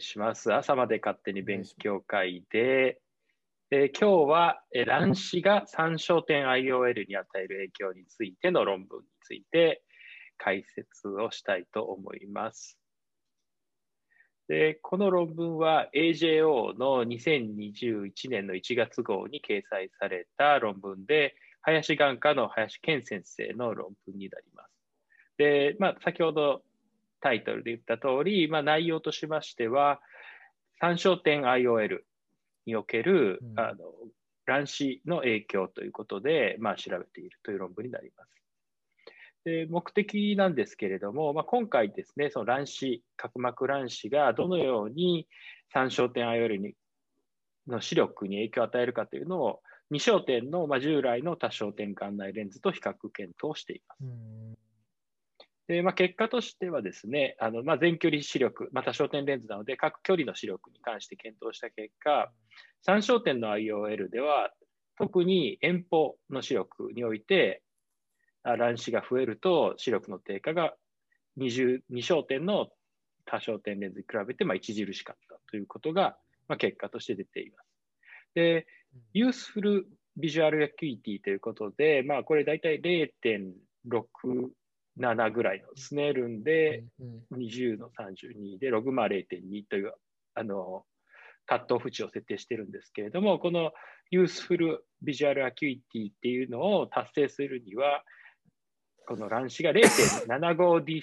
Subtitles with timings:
[0.00, 0.52] いします。
[0.52, 3.00] 朝まで勝手に勉強会で、
[3.70, 9.82] えー、今日は、えー、卵子が参照点 IOL に与える影響についての論文について
[10.38, 12.76] 解説をしたいと思います。
[14.48, 24.70] でこの論文は AJO の2021年の1月号に掲載された論文で、林眼科の林健先生の論文になります。
[25.38, 26.62] で、まあ、先ほど
[27.20, 30.00] タイトルで言った通り、まあ、内容としましては、
[30.80, 32.00] 参照点 IOL
[32.66, 33.78] における、うん、あの
[34.46, 38.30] 卵子の影響ということで、まあ、調べているという論文になります。
[39.44, 45.26] で目的なんですけれども、まあ、今回ですね、その卵子、角膜卵子がどのように
[45.72, 46.74] 参照点 IOL に
[47.66, 49.60] の視力に影響を与えるかというのを、
[49.92, 54.59] 2焦点の、まあ、従来の多焦点眼内レンズと比較検討しています。
[55.70, 62.32] でまあ、結果としてはですね、あのまあ、全距離視力、多焦点レンズなので、各距離の視力に関して検討した結果、
[62.88, 64.50] 3焦点の IOL では、
[64.98, 67.62] 特に遠方の視力において、
[68.42, 70.74] 乱視が増えると視力の低下が
[71.38, 72.66] 2焦点の
[73.24, 76.16] 多焦点レンズに比べてまあ著しかったということが、
[76.48, 77.68] まあ、結果として出ています。
[78.34, 78.66] で、
[79.12, 84.50] useful visual acuity ということで、まあ、これ大体0.6
[85.00, 86.84] 7ぐらいのスネルンで
[87.32, 89.92] 20の32で logMAR 0.2という
[90.34, 90.84] あの
[91.46, 93.72] カットオフ値を設定してるんですけれども、この
[94.10, 98.04] useful visual acuity っていうのを達成するには、
[99.06, 101.02] この乱視が 0.75D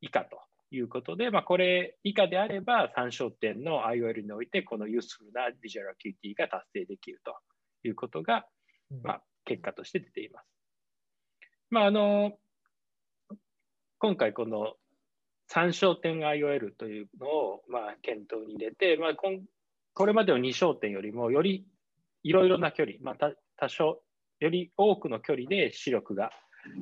[0.00, 7.36] 以下ということで、まあ、これ以下であれば3焦点の IOL においてこの useful な visual acuity が達成できると
[7.86, 8.46] いうことが、
[9.02, 10.46] まあ、結果として出ています。
[11.68, 12.32] まあ、あの
[14.00, 14.72] 今回この
[15.52, 19.10] 3焦点 IOL というのをまあ検討に入れて、まあ、
[19.94, 21.66] これまでの2焦点よりもより
[22.22, 24.00] いろいろな距離、まあ、多少
[24.40, 26.30] より多くの距離で視力が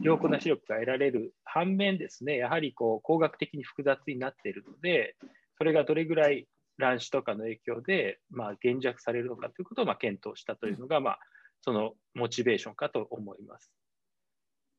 [0.00, 5.16] 良好な視力が得られる反面ですね、やはりこう工学的に複雑になっているので、
[5.56, 11.18] それがどれぐらい乱視とかの影響で、まあ、減弱されるのかということをまあ検討したというのが、まあ、
[11.62, 13.72] そのモチベーションかと思います。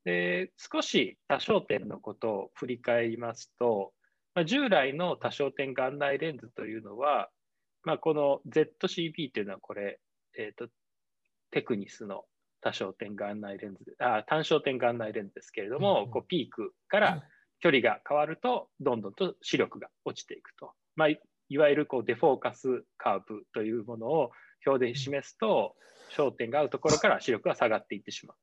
[0.05, 3.93] で少し多焦点のことを振り返りますと、
[4.33, 7.29] まあ、従来の多焦点眼内レンズというのは、
[7.83, 9.99] まあ、この ZCB というのはこれ、
[10.37, 10.71] えーと、
[11.51, 12.23] テクニスの
[12.61, 17.23] 多焦点眼内レンズあ単焦点眼内レンズですけれども、うん、こうピークから
[17.59, 24.31] 距離が変わるとどんどんと視力が落ちていくと、まあ、いわゆるこうデフォーカスカーブというものを
[24.65, 25.75] 表で示すと
[26.15, 28.37] 焦点が合うところから視力が下がっていってしまう。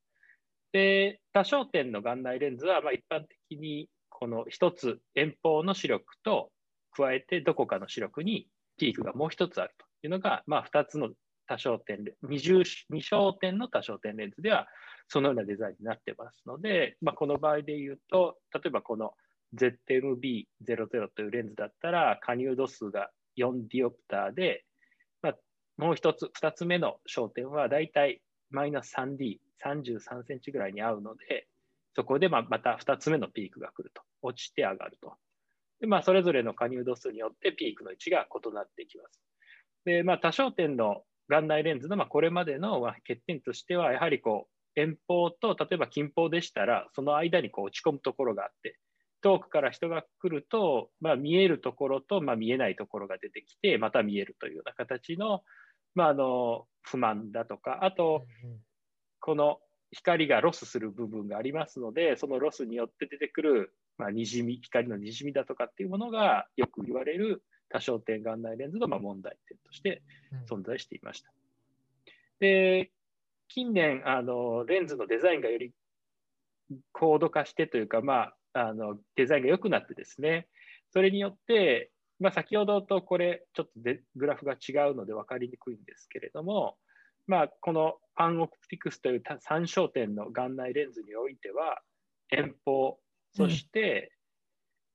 [0.72, 6.50] で、多焦点の眼内レンズは、まあ、一般的にこの一つ遠方の視力と
[6.96, 11.10] 加えてどこかの視力にピークがもう一つあるというのが、まあ、2つの
[11.46, 14.66] 多焦点二重二焦点の多焦点レンズでは
[15.08, 19.12] そのようなデザインになってますので、まあ、この場合で言うと例えばこの
[19.54, 20.46] ZMB00
[21.14, 24.64] というレンズだったら加入度数が4ディオプターで、
[25.22, 25.34] まあ、
[25.76, 31.46] もう一つ2つ目の焦点はだいたいマイナス 3D 33センチぐらいに合うので、
[31.94, 35.14] そこでままた2つ目のピークが来ると、落ちて上がると。
[35.80, 39.20] でまあ、それぞれの加入度数によってピークの位置が異なってきます。
[39.84, 48.78] でまあ、多焦点の眼内レンズのまこれまでの欠点としては、やはりこう遠方と例えば近方でしたら、その間にこう落ち込むところがあって、
[49.22, 55.42] 遠くから人が来ると、まあ、見えるところと、まあ、見えないところが出てきて、また見えるというような形の,、
[55.96, 58.26] まあ、あの不満だとか、あと、
[59.18, 59.58] この
[59.90, 70.02] 光がロスする部分がありますので、そのロスによって出てくる、まあ、にじみ、光のにじみだとかっていうものがよく言われる多焦点眼内レンズのま問題点として
[70.48, 71.32] 存在していました。
[72.40, 72.92] で、
[73.48, 75.72] 近年、あのレンズのデザインがより
[76.92, 80.46] 高度化してというか、まあ、あのデザインが良くなってですね、
[80.92, 86.76] それによって、まあ、先ほどとこれ、ちょっとでグラフが違うので分かりにくいんですけれども、
[87.26, 91.80] まあ、このパンオプティクスという3焦点の眼内レンズにおいては、
[92.30, 92.98] 遠方、
[93.32, 94.12] そして、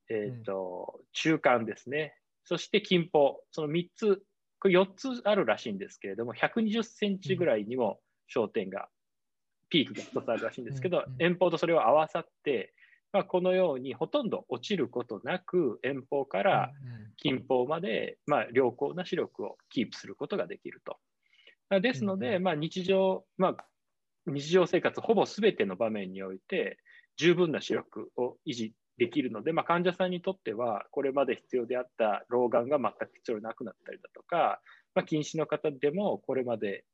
[0.10, 2.16] うん、えっ、ー、と、中間ですね。
[2.44, 4.24] そして近方、その3つ、
[4.60, 8.00] これ4つあるらしいんですけれども、120センチぐらいにも
[8.34, 8.90] 焦点が、
[9.70, 12.74] ピークが1つあるらしいんですけど、遠方とそれを合わさって、
[13.14, 16.72] まあ、このようにほとんど落ちることなく、遠方から
[17.18, 20.98] 近方まで、まあ、良好な視力をキープすることができると。
[21.82, 23.66] ですので、まあ、日常、まあ、
[24.28, 26.78] 日常生活ほぼすべての場面において、
[27.18, 34.62] 十分な視力を維持できるので、まあ、患者さんにとっては、これまで必要であった老眼が全く必要なくなったりだとか、
[34.94, 36.86] まあ、近視の方でもこれまで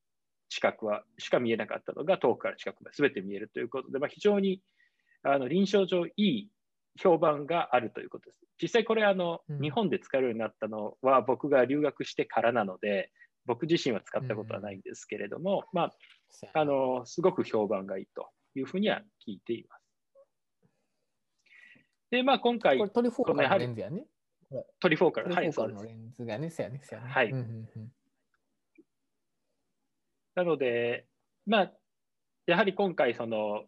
[0.50, 4.62] 近くはしか見えなかったのが遠くから近くまで全て見えるということで、まあ、非常に
[5.34, 6.50] あの臨床上いい
[7.00, 8.46] 評判があるということです。
[8.62, 13.12] 実際これあの、うん日本で使えるようになったのは僕が留学してからなので、
[13.46, 15.92] 僕自身は使ったことはないんですけれども、うやな
[16.54, 19.84] あ、あのすごく評判がいいというふうには聞いています。
[22.10, 24.06] で、まあ、今回これ、トリフォーカルのレンズやね。
[24.80, 25.68] トリフォーカル、はい、レンズが
[26.38, 27.10] ね、そうやね、やね。
[27.10, 27.92] はいうんうんうん
[30.36, 31.08] なので、
[31.48, 31.72] まあ、
[32.46, 33.64] やはり今回、その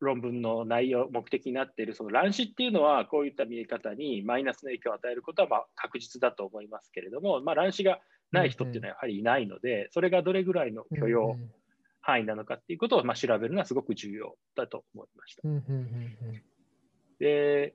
[0.00, 8.00] 論文の内容、目的になっているその乱視っていうのは、こういった見え方にマイナスの影響を与えることはまあ確実だと思いますけれども、まあ、乱視が
[8.32, 11.50] ない人っていうのはやはりいないので、それがどれぐらいの許容うん
[12.00, 15.42] 範囲なのかっていうことをまあ調べるのはすごく重要だと思いました。
[17.18, 17.74] で、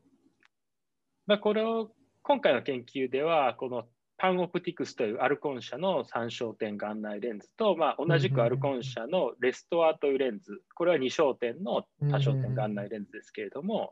[1.27, 1.91] まあ、これを
[2.23, 3.85] 今回の研究では、この
[4.23, 13.91] パンオプティクスというアルコン社の3焦点眼内レンズと、まあ、同じくアルコン社のレストアというレンズ、これは2焦点の多焦点眼内レンズですけれども、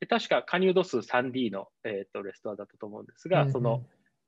[0.00, 3.82] で確か加入度数 3D の、えー、とレストアだったと思うんですが、その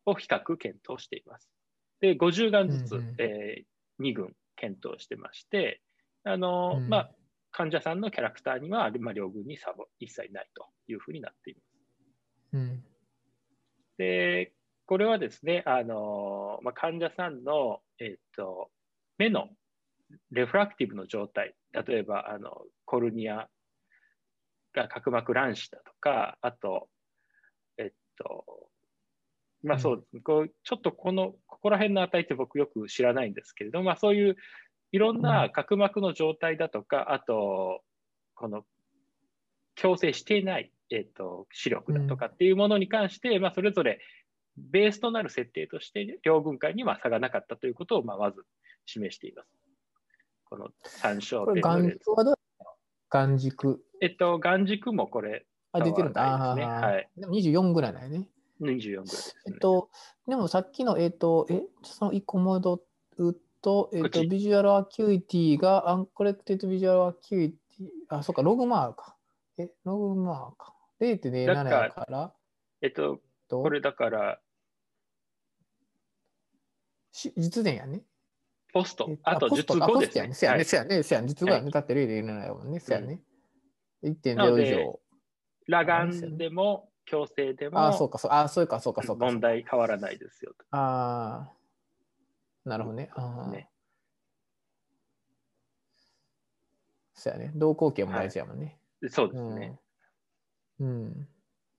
[0.04, 1.48] を比較検討しています。
[2.02, 3.64] で、50眼ずつ、え
[3.98, 5.81] 2群検討してまして、
[6.22, 6.88] あのうん。
[6.90, 7.10] まあ、
[7.50, 11.66] 患者さんのキャラクターには、まあ、両軍に差は一切ないというふうになっています。
[12.52, 12.84] うん。
[13.96, 14.52] で、
[14.90, 18.70] これはですね、あのまあ、患者さんの、えっと
[19.19, 19.46] 目の
[20.32, 23.46] レフラクティブの状態、例えばあのコルニア
[24.75, 26.88] が角膜乱視だとか、あと、
[27.78, 28.44] えっと、
[29.62, 34.34] まあそうですね、こうちょっとこの、ここら辺の値って僕よく知らないんですけれども、まあそういう
[34.90, 37.82] いろんな角膜の状態だとか、あと、
[38.34, 38.64] この
[39.76, 44.00] 矯正していない、えっと視力だとかっていうものに関して、まあそれぞれ
[44.71, 48.45] ベースとなる設定として、両軍階には差がなかったということを、まあまず
[48.87, 49.49] 示しています。
[50.45, 52.37] この参照点の
[53.09, 53.85] 眼軸。
[54.01, 56.23] えっと、眼軸もこれ、あ、出てるんだ。
[56.23, 58.29] はいでも24ぐらいだよね。
[58.61, 59.43] 24ぐらいですね。
[59.47, 59.91] えっと、
[60.27, 62.83] でもさっきの、えっと、え、その1個戻
[63.19, 69.17] ると、えっと、ビジュアルアキュイティが、アンコレクテッドビジュアルアキュイティ、あ、そうか、ログマーか。
[69.59, 70.75] え、ログマーか。
[71.01, 72.33] 0.07だからやから、
[72.83, 74.41] えっと、とこれだから、
[77.12, 78.03] し実年やね。
[78.73, 79.85] ポストあと術後ですね。
[79.85, 80.35] あポストやね。
[80.35, 80.65] せやね、はい
[81.05, 81.29] せやね。
[81.29, 81.65] 実後やね。
[81.65, 82.81] はいだって0.07やもんね。
[82.81, 83.21] せやね。
[84.03, 85.01] なの1.0で以上。
[85.71, 89.27] 裸眼でも、矯正であ、そうも、か、そうあ、そうか、そうか、そうか。
[89.27, 90.65] 問題変わらないですよと。
[90.71, 91.51] あ
[92.65, 93.11] あ、なるほどね。
[93.15, 93.69] ああ、ね
[97.15, 97.53] そうやね。
[97.55, 98.79] 動向形も大事やもんね。
[99.09, 99.79] そうですね。
[100.79, 101.29] うん。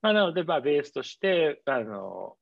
[0.02, 2.36] まあ、なので、まあ、ベースとして、あの、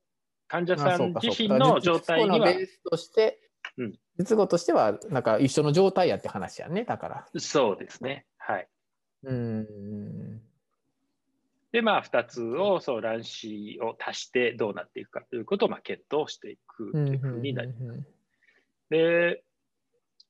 [0.49, 3.39] 患者さんか自身の状態にはベ、ースとして、
[3.77, 6.83] うん実語としては、なんか一緒の状態やって話やね。
[6.83, 7.25] だから。
[7.37, 8.25] そうですね。
[8.37, 8.67] はい。
[9.23, 10.41] うん。
[11.71, 17.83] で、まあ、2つを、そう、卵子を足してどうなっていくかということを、まあ、検討していくとうんいうふうになります。
[17.83, 18.07] うん
[18.89, 19.43] で、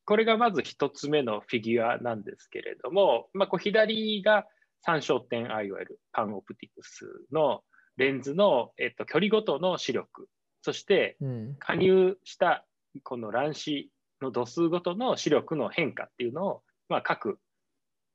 [0.05, 4.45] これがまず1つ目のフィギュアなんですけれども、まあ、こう左が
[4.85, 7.63] 3焦点 IOL、パンオプティクスの
[7.99, 10.29] レンズの、えっと、距離ごとの視力、
[10.61, 11.55] そしてうん。
[11.59, 12.65] 加入した
[13.03, 13.91] この乱視
[14.21, 17.39] の度数ごとの視力の変化っていうのを、まあ、各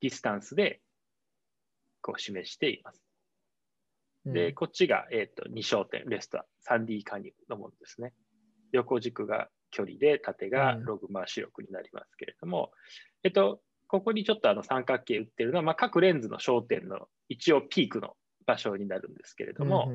[0.01, 0.81] distance で
[2.01, 3.03] こう示しています。
[4.25, 4.33] うん。
[4.33, 8.15] で、こっちが、えっと2焦点、 ReSTOR、3D 加入のものですね。
[8.73, 10.85] 横軸が距離で、縦がうん。
[10.85, 12.73] logMAR 視力になりますけれども、
[13.23, 19.91] えっと、ここにちょっとあの三角形打ってるのは、まあ、各レンズの焦点の一応ピークの場所になるんですけれども、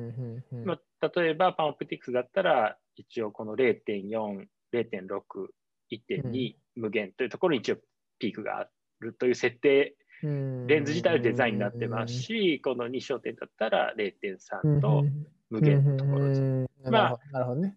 [0.64, 5.46] まあ、例えばパンオプティクスだったら、一応この0.4、0.6、
[5.92, 7.76] 1.2無限というところに一応
[8.18, 8.68] ピークがあ
[9.00, 15.04] るという設定、レンズ自体はデザインになってますし、この2焦点だったら0.3と
[15.48, 16.40] 無限のところです。
[16.40, 17.76] うんまあなるほどね。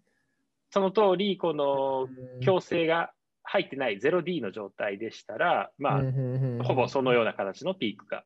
[0.70, 2.40] その通り、このうん。
[2.40, 3.12] 矯正が
[3.44, 8.24] 入ってない 0D の状態でしたら、まあ、ほぼそのような形のピークが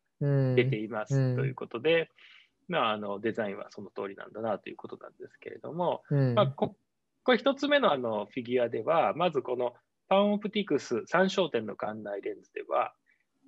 [0.55, 1.37] 出ていいますうん。
[1.37, 2.09] ということで、
[2.69, 6.35] まあ、あのデザインはその通りなんだなということなんですけれども、うん。
[6.35, 6.77] まあ、こ
[7.25, 9.75] これ一つ目のあのフィギュアでは、まずこの
[10.09, 12.95] パンオプティクス3焦点の眼内レンズでは、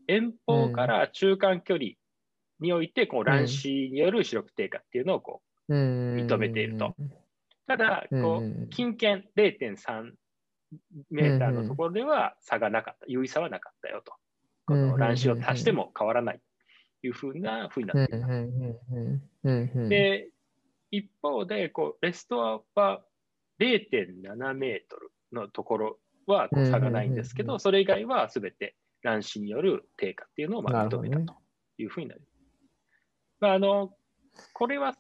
[0.07, 1.91] 遠方から中間距離
[2.61, 6.95] において、こう乱視による視力低下っていうのをこう認認めていると。
[7.67, 10.13] ただ、こうんう近見0.3
[11.11, 14.13] メーターのところでは差がなかった、優位差はなかったよと。
[14.67, 16.41] この乱視を足しても変わらない。
[17.03, 18.33] いうふうなふうにうんなっています。
[18.33, 20.31] うんうんうんうんで、
[20.91, 23.03] 一方で、こうレストアは
[23.59, 31.37] 0.7メートルのところは差がないんですけど、それ以外はすべて乱視による低下っていうのをまあ認めたと
[31.79, 32.31] いうふうになります。
[33.41, 33.95] まあ、あの
[34.53, 34.97] これは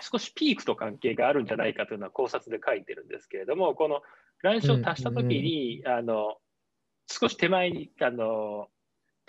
[0.00, 4.02] 少しピークと関係があるんじゃないかというのは考察で書いてるんですけれども、この
[4.42, 6.36] 乱視を足したときに、あの
[7.06, 8.68] 少し手前にあの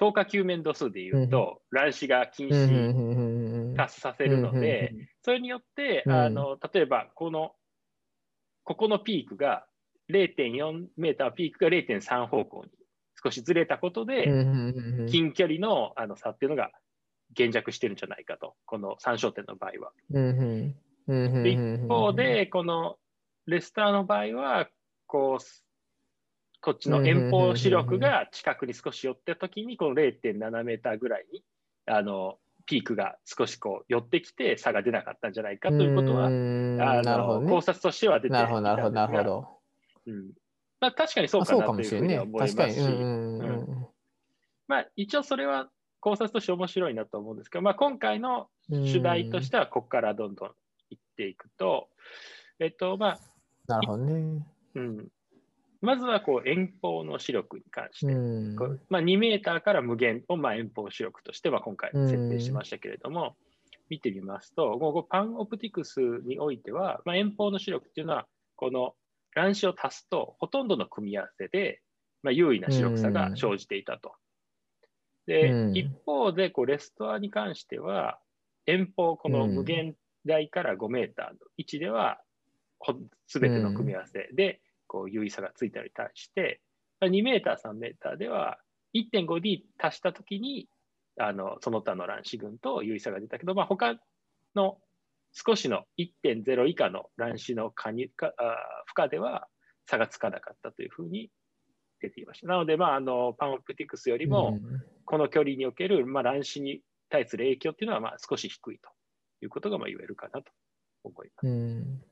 [0.02, 3.70] 10日球面度数でいうと、乱視が禁止うん。
[3.70, 3.76] うん。
[3.76, 7.52] 達させるので、それによって、うんあの例えばこの、
[8.64, 9.66] ここのピークが
[10.10, 12.72] 0.4メーター、ピークが0.3方向に
[13.24, 14.26] 少しずれたことで、
[15.08, 16.72] 近距離のあの差っていうのが
[17.34, 19.92] 減弱してるんじゃないかと、この参照点の場合は。
[21.46, 22.98] 一方で、この
[23.46, 24.68] レスターの場合は、
[25.06, 25.71] こう、
[26.62, 31.44] こっちの遠方視力が近くに少し寄ったときに、この0.7メーターぐらいに、
[31.88, 32.38] あの、
[32.68, 36.78] ピークが少しこう寄ってきて差が出なかったんじゃないかということは、うん。
[36.80, 37.46] あなるほどね。
[37.48, 39.48] の考察としては出ていなたんですがるなるほどなるほど。
[40.08, 40.32] うん。
[40.80, 42.88] まあ、確かにそうかなというふうに思いますし、確かに。
[42.88, 43.60] うんうんうん。
[43.60, 43.88] うん。
[44.68, 50.50] まあ、一応それは考察として面白いなと思うんですけど、まあ、今回の主題としては、ここからどんどん
[50.92, 51.90] いっていくと、
[52.60, 53.20] えっと、まあ、
[53.68, 54.46] なるほどね。
[54.76, 55.08] うん、
[55.82, 58.56] まずはこう遠方の視力に関して、うん。
[58.90, 63.36] まあ、2メーターから無限をまあ遠方視力としては今回設定しましたけれども、
[63.90, 68.94] 見てみますと、ここパンオプティクスにおいては、まあ、遠方の視力っていうのは、この
[69.34, 71.82] 乱視を足すと、ほとんどの組み合わせで、
[72.24, 74.14] まあ、優位な視力差が生じていたと。
[75.26, 75.78] で、うん。
[75.78, 78.20] 一方でこうレストアに関しては、
[78.66, 79.96] 遠方、この無限
[80.26, 82.22] 大から5メーターの位置では、
[83.28, 84.62] すべての組み合わせで、
[84.92, 86.60] こう優位差がついたのに対して、
[87.02, 88.58] 2メーター、3メーターでは
[88.94, 90.68] 1.5D 足したときに、
[91.18, 93.96] あのその他の乱視群と優位差が出たけど、まあ、他
[94.54, 94.78] の
[95.32, 99.48] 少しの1.0以下の乱視の加入かあ負荷では
[99.86, 101.30] 差がつかなかったというふうに
[102.02, 102.48] 出ていました。
[102.48, 104.60] なので、まあ、あのパンオプティクスよりも、
[105.06, 108.90] この距離における、まあ、乱視に対する影響っていうのはまあ少し低いと
[109.42, 110.52] いうことがまあ言えるかなと
[111.06, 112.11] 思います。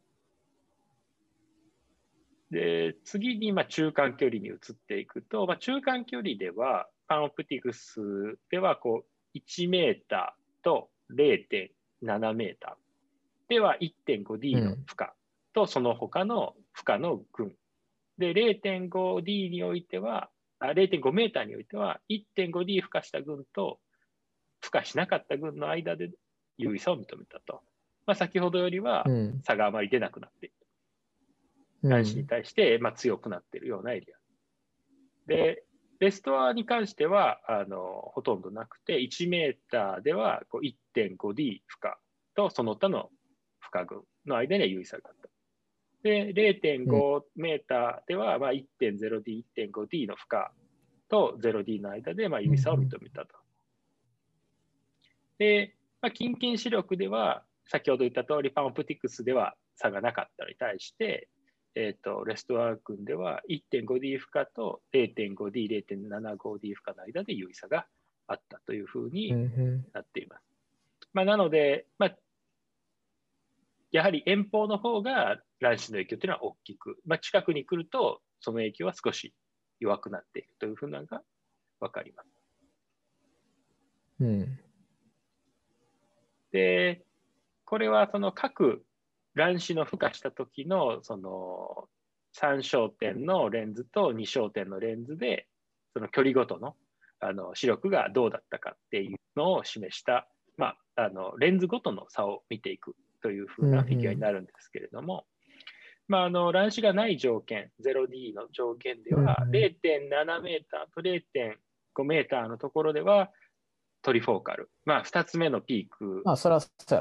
[2.52, 8.00] うんで次にまあ中間距離に移っていくと、まあ、中間距離では、パンオプティクス
[8.52, 9.04] ではこ
[9.34, 15.08] う1メーターと0.7メーターでは 1.5D の負荷
[15.54, 17.56] とその他の負荷の群。
[18.18, 20.30] で、0.5D においては、
[20.60, 23.80] あ0.5メーターにおいては 1.5D 負荷した群と
[24.62, 26.12] 負荷しなかった群の間で
[26.58, 27.62] 優位差を認めたと。
[28.06, 30.56] まあ、先ほどよりはうん差があまり出なくなっている。
[31.84, 34.18] 男子に対して、まあ、強くなっているようなエリア。
[35.28, 35.64] で、
[36.00, 41.92] レストアに関してはあのほとんどなくて、1メーターでは 1.5D 負荷
[42.36, 43.10] とその他の
[43.60, 45.30] 負荷群の間には優位差があった。
[46.04, 50.46] で、0.5メーターでは、まあ、1.0D、1.5D の負荷
[51.10, 53.36] と 0D の間でまあ優位差を認めたと。
[55.38, 61.28] で、まあ、近近視力では、先ほど言った通り、パンオプティクスでは差がなかったのに対して、
[61.80, 67.86] えー、とレストアー君では 1.5D 負荷と 0.5D、0.75D 負荷の間で優位差が
[68.28, 70.44] あったというふううにんなっています。
[71.14, 72.16] まあ、なので、まあ、
[73.92, 79.34] やはり遠方の方が乱視の影響というのは大きく、まあ、近くに来るとその影響は少し
[79.80, 81.22] 弱くなっているというふうなのが
[81.80, 82.28] 分かります。
[84.20, 84.60] うん
[86.52, 87.06] で、
[87.64, 88.84] これはその各
[89.36, 91.88] 乱視の付加した時のその
[92.38, 95.48] 3焦点のレンズと2焦点のレンズで
[95.94, 96.76] その距離ごとの
[97.22, 105.26] あの視力がどうだったかっていうのを示した、まあ、あのレンズごとの差を見ていくというふうなフィギュアになるんですけれども、
[106.08, 113.30] まあ、あの乱視がない条件 0D の条件ではうん0.7メーターと0.5メーターのところでは
[114.02, 116.22] トリフォーカル、まあ、2つ目のピーク。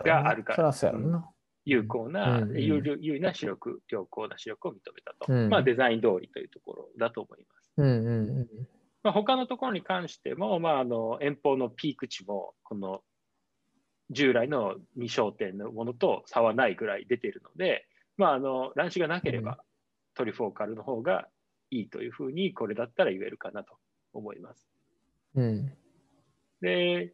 [0.04, 1.30] があるからそらそうやろな。
[1.68, 5.30] 有効な、うんうん有有利な視力、良好な視力を認めたと。
[5.30, 7.72] うんまあ、デザイン通りというところだと思います。
[7.76, 8.48] うんうん
[9.02, 13.02] まあ、他のところに関しても、まあ、あの遠方のピーク値も、この
[14.10, 19.56] 従来の2焦点のものと差はないぐらい出ているので、まあ、あの乱視がなければ、うん
[20.14, 21.28] トリフォーカルの方が
[21.70, 23.76] いいというふうに、これだったら言えるかなと
[24.12, 24.68] 思います。
[25.36, 25.44] うん。
[25.44, 25.72] うん
[26.60, 27.12] で、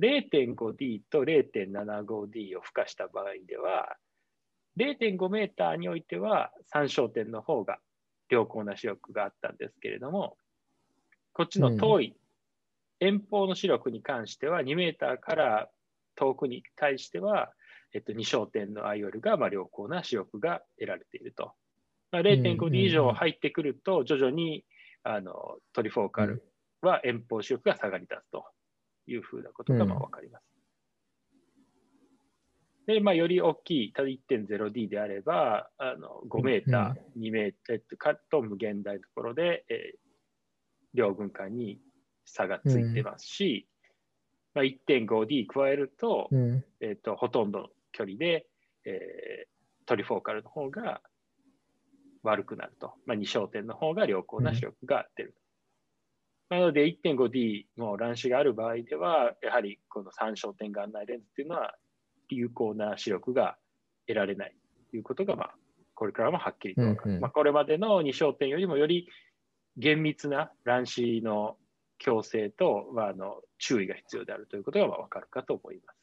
[0.00, 3.96] 0.5D と 0.75D を付加した場合では、
[4.78, 7.78] 0.5メーターにおいては3焦点の方が
[8.30, 10.36] 良好な視力があったんですけれども、
[11.34, 12.16] こっちの遠い
[13.02, 15.68] 遠方の視力に関しては、2メーターから
[16.14, 17.52] 遠くに対しては、
[17.92, 21.52] えっと、2焦点の IOL がまあ良好な視力が得られていると。
[22.12, 24.64] まあ、0.5D 以上入ってくると、徐々に
[25.02, 26.44] あのトリフォーカル
[26.80, 28.44] は遠方視力が下がり出すと
[29.06, 30.52] いうふうなことがまあ分かります。
[32.86, 39.98] で、まあ、より大きい、ただ 1.0D であれば、あの5メーター、2メーターかと無限大のところで、えー、
[40.94, 41.78] 両軍間に
[42.24, 43.68] 差がついてますし、
[44.54, 46.28] うん、まあ、1.5D 加えると,、
[46.80, 48.46] えーと、ほとんどの距離で、
[48.84, 51.02] えー、トリフォーカルの方が
[52.24, 52.94] 悪くなると。
[53.06, 55.36] まあ、2焦点の方が良好な視力が出る。
[56.56, 61.74] うん、なので 1.5D の乱視がある場合では、やはりこの3焦点眼内レンズっていうのは
[62.28, 63.56] 有効な視力が
[64.06, 64.54] 得られない
[64.90, 65.54] ということが、まあ、
[65.94, 67.10] これからもはっきりと分かる。
[67.10, 69.08] うんうん、まあ、これまでの2焦点よりもより
[69.76, 71.56] 厳密な乱視の
[72.04, 75.98] 矯正と、まあ、あの注意が必要であるということが分かるかと思います。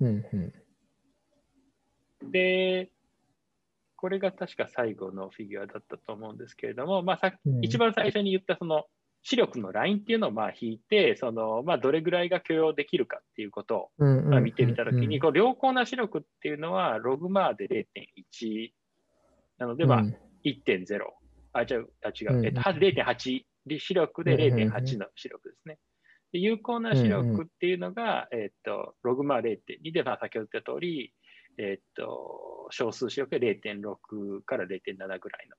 [0.00, 2.90] うんうん、で、
[3.96, 8.84] これが確か最後のフィギュアだったと思うんですけれども、まあ、さ一番最初に言ったその
[9.22, 18.70] 視力のラインっていうのをまあ引いて、そのまあどれぐらいが許容できるかっていうことをまあ見てみたときに、こう良好な視力っていうのはログマーで0.1
[19.58, 20.02] なので、まあ
[20.44, 20.84] 1.0、
[21.52, 25.78] あ、違う、あ違う、えっと、0.8、視力で0.8の視力ですね。
[26.32, 31.12] で有効な視力っていうのが、えっと、ログマー0.2で、まあ先ほど言った通り、
[31.58, 35.56] えっと、小数視力で0.6から0.7ぐらいの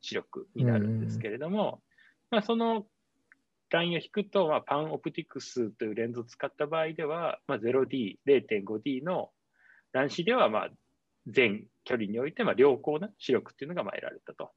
[0.00, 1.80] 視力になるんですけれども、
[2.30, 2.84] まあ、その
[3.70, 9.30] ラインを引くと、まあ、パンオプティクスというレンズを使った場合では、まあ、0D、0.5D の
[9.92, 10.68] 乱視では、まあ、
[11.26, 14.50] 全距離において、まあ、良好な視力っていうのがまあ得られたと。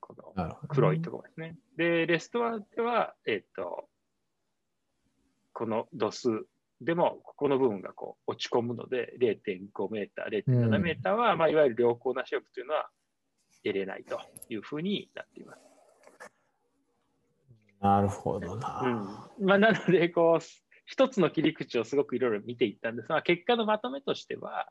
[0.00, 1.56] この黒いところですね。
[1.76, 3.88] で、レストアでは、えっ、と、
[5.52, 6.46] この度数
[6.80, 12.88] でも、ここの部分がこう落ち込むので、0.5メーター、0.7メーターは、まあ、いわゆる良好な視力というのは
[13.64, 15.65] 得れないというふうになっています。
[17.80, 19.28] なるほどな。
[19.38, 20.44] うんまあ、なのでこう、
[20.86, 24.68] 一つの切り口をすごくいろいろ見ていったんですが、結果のまとめとしては、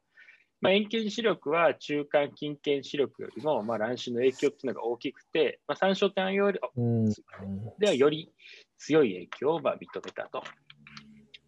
[0.62, 6.60] まあ、遠見視力は中間近見視力よりも、まあ、乱視の影響っていうのが大きくて、まあ、三焦点より、
[7.80, 8.32] ではより
[8.78, 10.44] 強い影響をまあ認めたと。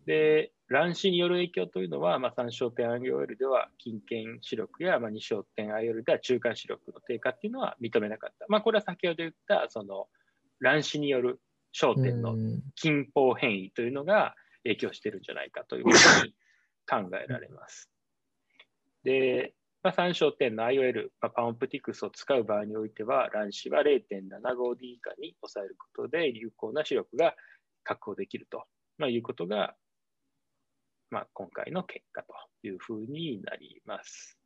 [0.05, 8.45] で、乱視による影響というのは、まあ、三焦点 IOL では近見視力や、まあ、二焦点 IOL では中間視力の低下っていうのは認めなかった。
[8.49, 10.07] まあ、これは先ほど言ったその
[10.59, 11.39] 乱視による
[11.73, 12.35] 焦点の
[12.75, 15.87] 近方変異というのが影響してるんじゃないかというふ
[16.23, 16.33] うに
[16.89, 17.89] 考えられます。
[19.03, 19.53] で、
[19.83, 27.35] まあ、3焦点の IOL、まあ、パンオプティクスを使う場合においては、乱視は 0.75D 以下に抑えることで有効な視力が
[27.83, 28.65] 確保できると、
[28.97, 29.75] まあ、いうことが、
[31.09, 34.36] まあ、今回の結果というふうになります。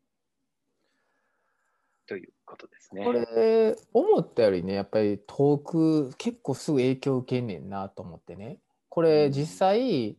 [2.07, 3.03] ということですね。
[3.03, 8.59] これ、思ったよりね、やっぱり遠く、結構すぐ影響受けんねんなと思ってね。
[8.89, 10.17] これ、実際、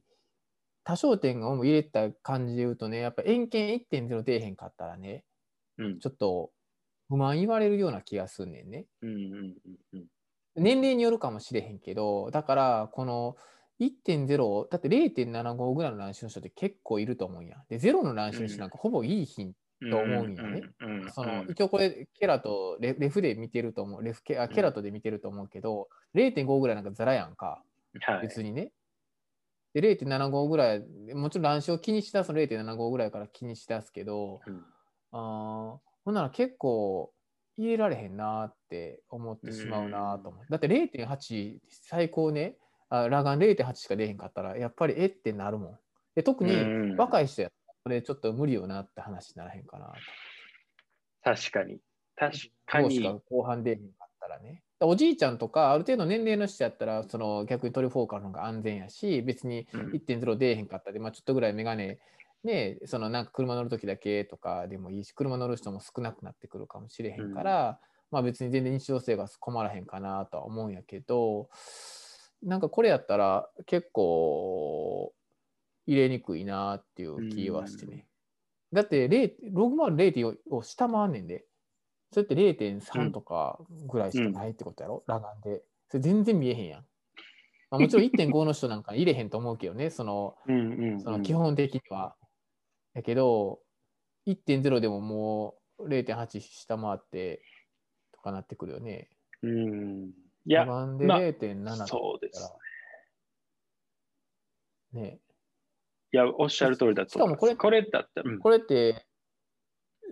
[0.84, 5.24] 多焦点を入れた感じで言うとね、やっぱ遠見1.0出えへんかったらね、
[5.78, 6.50] うん、ちょっと
[7.08, 8.86] 不満言われるような気がすんねんね。
[9.02, 9.54] うんうん
[9.94, 10.04] うん
[10.54, 13.36] 年齢によるかもしれへんけど、だから、この
[13.80, 17.56] 1.0、だって0.75ぐらいの乱視の人って結構いると思うんや。
[17.70, 19.50] で、0の乱視の人なんかほぼいい日
[19.90, 20.62] と思うんよね。
[21.12, 27.62] その一応これケラとレレフで見てると思うレフケあケラトで見てると思うけど、0.5ぐらいなんかザラやんか、
[28.00, 28.70] はい、別にね。
[29.74, 34.64] で0.75ぐらいもちろん乱視を気にしだすの0.75ぐらいから気にしだすけど、うん、
[35.12, 37.10] あほんなら結構
[37.56, 40.44] 入れられへんなって思ってしまうなと思う。
[40.50, 42.56] だって0.8最高ね
[42.90, 45.78] あ裸眼0.8しか出へんかったらやっぱりえってなるもん。
[46.14, 47.50] で特に若い人や
[47.84, 49.92] これちょっと無理よなって話にならへんかな
[51.24, 51.78] 確かに。
[52.16, 53.00] 確かに。
[53.30, 54.62] 後半でへんかったらね。
[54.84, 61.96] おじいちゃんとかある程度年齢の人やったらその逆にトリフォーカルの方が安全やし別に1.0出えへんかったで、うん、まあ、ちょっとぐらい眼鏡
[62.44, 67.76] ねそのなんか車乗る時だけとかでもいいし車乗る人も少なくなってくるかもしれへんから、うん、
[68.10, 71.48] まあ別に全然日常生活困らへんかなとは思うんやけど
[72.42, 75.12] なんかこれやったら結構
[75.86, 78.06] 入れにくいなっていう気はしてね。
[78.72, 81.44] だってログマール0.4を下回んねんで。
[82.12, 85.64] それって0.3とかぐらいしかないってことやろ、裸眼で。
[85.88, 86.80] それ全然見えへんやん。
[87.70, 92.14] まあ、もちろん1.5の人なんか入れへんと思うけどね、そのその基本的には。
[92.92, 93.60] やけど、
[94.26, 97.42] 1.0でももう0.8下回って
[98.12, 99.08] とかなってくるよね。
[99.42, 100.10] うん
[100.44, 102.54] いや、5番でまあ0.7だったら、そうです。
[104.92, 105.18] ね。
[106.12, 107.36] いや、おっしゃる通りだと思います。
[107.36, 109.06] しかもこれこれだったら、うんこれって、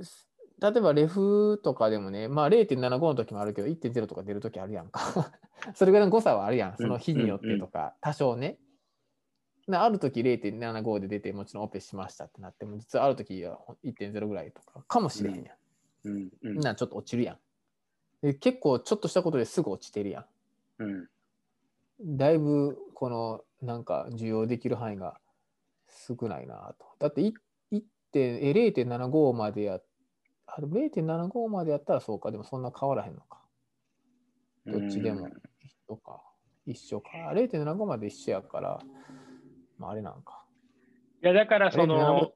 [0.02, 5.32] す例えばレフとかでもね、まあ0.75の時もあるけど、1.0とか出る時あるやんか。
[5.74, 8.58] それぐらいの誤差はあるやん、その日によってとか、多少ね。
[9.66, 15.56] なある時0.75で出て、もちろんオペしましたってなっても、実はある時は1.0ぐらいとかかもしれへんやん。
[16.04, 17.38] うんうんなちょっと落ちるやん
[18.22, 18.34] で。
[18.34, 20.26] 結構ちょっとしたことですぐ落ちてるや
[20.78, 21.08] うんん。
[22.02, 25.20] だいぶこのなんか需要できる範囲が
[25.90, 26.86] 少ないなと。
[26.98, 27.34] だってい
[27.72, 29.84] 1点え0.75までやっ
[30.56, 33.40] あでも0.75までやったらそうか、でもそんな変わらへんのか。
[34.66, 36.22] どっちでもうん一緒か。
[36.66, 37.10] 一緒か。
[37.34, 38.78] 0.75まで一緒やから、
[39.78, 40.44] まああれなんか。
[41.22, 42.32] いや、だから、その、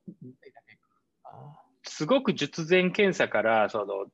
[1.24, 4.06] あすごく術前検査から、その、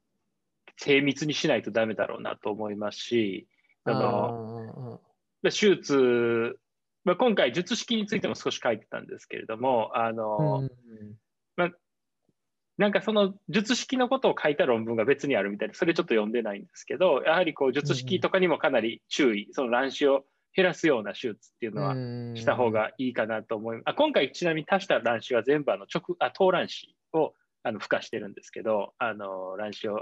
[0.76, 3.48] 精密にしないとダメだろうなと思いますし、
[3.84, 5.00] あの、
[5.42, 6.58] の、手術、
[7.04, 10.68] まあ、今回、術式についても少し書いてたんですけれども、あうんの、
[12.80, 20.24] なんかその術式のことを書いた論文が別にあるみたいで、それちょっと読んでないんですけど、やはりこう術式とかにもかなり注意、その卵子を
[20.56, 21.94] 減らすような手術っていうのはは
[22.36, 23.84] した方がいいかなと思います。
[23.84, 30.00] あ今回、ちなみに足した卵子は全部あの直あ頭卵子をあの孵化してるんですけど、あの卵子を。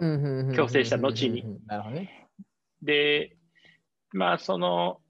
[0.55, 1.45] 強制した後に。
[1.67, 2.29] なるほどね。
[2.83, 3.37] で、
[4.13, 5.01] まあその、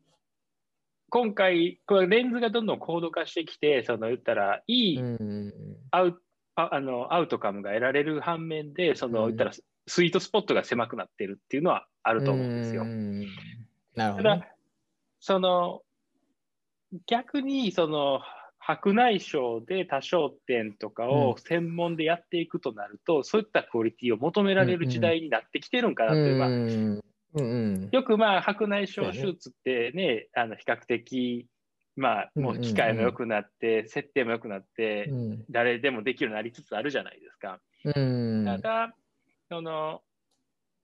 [1.11, 5.53] 今回、これレンズがどんどん高度化してきて、その言ったら、いいうん
[5.91, 6.23] アウ
[6.55, 9.37] ああのアウトカムが得られる反面で、その、うん。
[9.37, 9.53] 言ったら
[9.87, 12.85] スイートスポットが狭くなってるっていうのはあると思うんですよ。
[12.85, 13.23] ん
[13.95, 14.41] なるほたど、ね。
[14.41, 14.49] だ。、
[15.21, 15.83] その
[17.07, 18.21] 逆にその
[18.59, 27.01] 白内障で多焦点とかを専門でやっていくとなると、そういったクオリティを求められる時代になってきてるんかなという、まあうん
[27.35, 27.89] うんうん。
[27.91, 31.47] よくまあ白内障手術ってね、あの比較的、
[31.97, 35.45] まあ、もう機械も良くなって、設定も良くなって、うん。
[35.51, 37.61] 誰でもできるようになりつつあるじゃないですか。
[37.85, 38.45] うん。
[38.45, 38.95] ただ、
[39.49, 40.03] その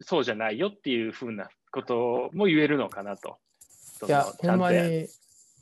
[0.00, 3.38] そうじゃないよっていうふうなことも言えるのかなと。
[4.07, 5.07] いや、ほんまに、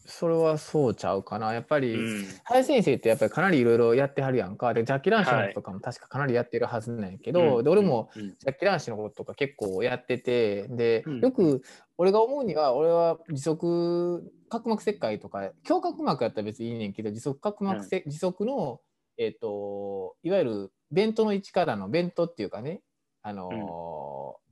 [0.07, 1.53] それはそうちゃうかな。
[1.53, 4.75] やっぱり、うん林先生ってやっぱりかなりいろいろやってはるやんか。
[4.75, 11.63] で、ジャッキー・ランシのこととかも確かかなりやってるはずなんやけど、うんで俺もうんジャッキー・ランシのこととか結構やってて、で、うんよく
[11.99, 18.81] 俺が思うには、俺は持続角膜切開とか、胸角膜やったら別にいいねんけど、持続角膜せ、持続の、
[19.19, 22.83] えっ、と、いわゆるベントの位置からのベントっていうかね、
[23.23, 24.43] あのー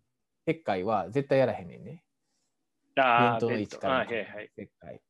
[0.46, 2.02] 切開は絶対やらへんねんね。
[2.94, 4.94] ベあーントの位置からのベントあはいはい切開。
[4.94, 5.00] うん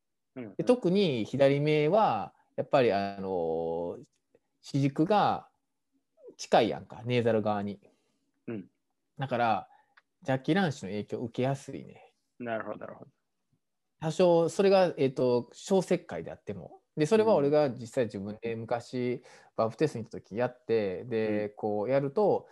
[0.57, 3.97] で特に左目はやっぱりあの
[4.61, 5.47] 視軸が
[6.37, 7.79] 近いやんかネーザル側に、
[8.47, 8.65] うん。
[9.17, 9.67] だから
[10.23, 12.13] ジャッキー・ランシの影響を受けやすいね。
[12.39, 13.11] なるほど、なるほど。
[13.99, 16.79] 多少それが、えー、と小切開であっても。
[16.97, 19.23] でそれは俺が実際自分で昔
[19.55, 22.47] バフテストに行った時やってで、こうやると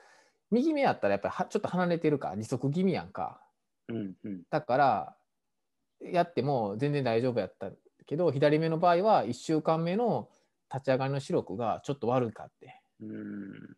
[0.49, 3.41] 右目やったらやっぱりはちょっと離れてるか時速気味やんか。
[3.89, 4.41] うんうん。
[4.49, 5.15] だから
[6.01, 7.71] やっても全然大丈夫やった
[8.05, 10.29] けど左目の場合は1週間目の
[10.73, 12.81] 立ち上がりの視力がちょっと悪かって。
[13.01, 13.77] うん。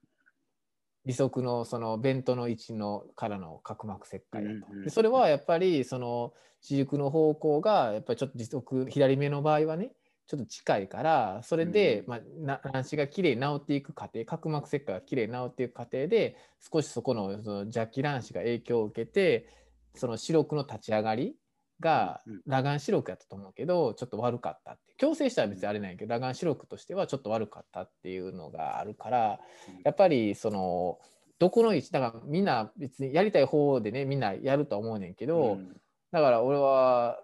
[1.03, 4.55] 利息のそのベントの位置のからの角膜切開だと。
[4.71, 4.83] うんうん。
[4.83, 9.93] でそれはやっぱりその視軸の方向がやっぱりちょっと時速左目の場合はね
[10.27, 16.37] ちょっと近いからそれで、うんまあ、な卵子がきれいに治っていく過程角膜切開がきれいに治っていく過程で
[16.71, 19.49] 少しそこのその邪気卵子が影響を受けて
[19.95, 21.35] その視力の立ち上がり
[21.81, 22.33] がうん。
[22.33, 24.93] うん裸眼視力やったと思うけどちょっと悪かったって。
[24.97, 29.39] 強制したら別にあれないけど裸眼視力としてはちょっと悪かったっていうのがあるから
[29.83, 30.99] やっぱりその
[31.39, 35.75] どこの位置だからみんな別にやりたい方でねみんなやるとは思うねんけど、うん。
[36.11, 37.19] だから俺は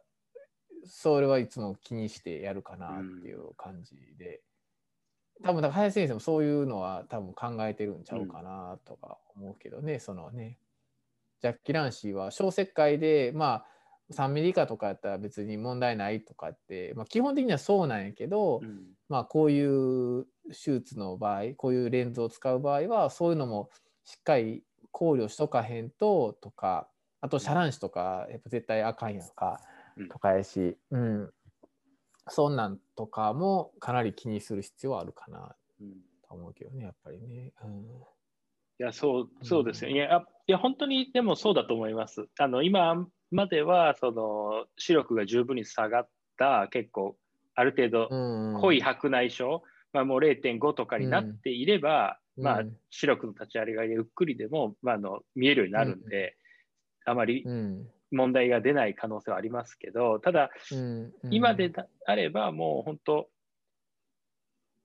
[0.85, 4.41] それはいつも気にしてやるかなっていう感じで、
[5.43, 10.57] 多分だから林先生もそういうのは多分考えてるんちゃうかなとか思うけどね、そのね。
[11.39, 13.65] ジャッキー・ランシーは小切開でまあ
[14.11, 23.69] 3ミリ以下とかやったら別に問題ないとかって、まあ、基本的にはそうなんやけど、うんまあこういう手術の場合こういうレンズを使う場合はそういうのも
[24.03, 26.89] しっかり考慮しとかへんととか
[27.21, 29.61] あと遮卵子とかやっぱ絶対あかんやんか
[29.95, 31.31] うんとかやし、うん、
[32.27, 35.91] そんなんとかもかなり気にする必要はあるかなうん
[36.27, 37.53] と思うけどねやっぱりね。
[37.63, 37.85] うん
[38.79, 39.89] いや、そう、そうですよ。
[39.89, 42.27] いや、あいや本当にでもそうだと思います。
[42.37, 47.17] あの、今までは、その、視力が十分に下がった、結構、
[47.55, 49.61] ある程度、うん濃い白内障、
[49.93, 52.43] まあ、もう0.5とかになっていれば、うん。
[52.43, 56.37] まあうん、視力の立ち上がりがゆっくりでも、まあ、あの見えるようになるんで、
[57.05, 57.87] あまりうん。
[58.11, 60.49] 問題が出ない可能性はありますけど、ただ、
[61.29, 61.71] 今で
[62.05, 63.29] あればもう本当、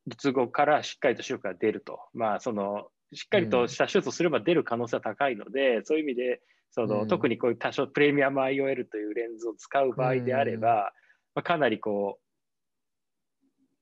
[0.06, 2.00] 術後からしっかりと視力が出ると。
[2.14, 6.40] まあ、その、しっかりとした手術をすれば出る可能性は高いので、そういう意味で、
[6.72, 7.08] その、うん。
[7.08, 10.92] 特にこういう多少プレミアム IOL というレンズを使う場合であれば、
[11.34, 12.22] まあ、かなりこう、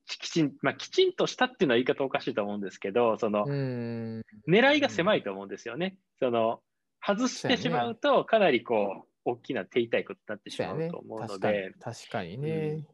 [0.07, 4.21] きちん、まあ、きちんとしたっていうのは言い方おかしいと思うんですけど、その、うん。
[4.47, 5.97] 狙いが狭いと思うんですよね。
[6.19, 6.61] その、
[7.05, 11.53] 外してしまうと、かなりこう、大きな手痛いことになってしまそうと思うの確かに。
[11.53, 12.85] で、確かにね。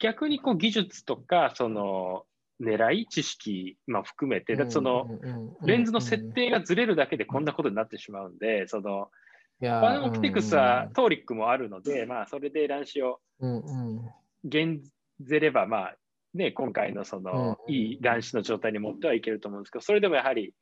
[0.00, 2.26] 逆にこう技術とか、その、
[2.60, 5.08] 狙い、知識、まあ、含めて、その、
[5.62, 9.10] レンズの設定がずれるだけでこんなことになってしまうんで、その、
[9.60, 13.20] いやファンオプティクスはトーリックもあるので、まあ、それで乱視を
[14.42, 14.82] 減
[15.20, 15.96] ぜれば、まあ、
[16.34, 20.52] ね、今回のその、うんいい乱視の状態に持ってはいけると思うんですけど、それでもやはり、